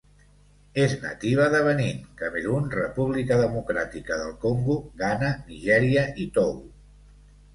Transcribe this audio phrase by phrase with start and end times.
[0.83, 6.65] És nativa de Benín, Camerun, República democràtica del Congo, Ghana, Nigèria i Togo.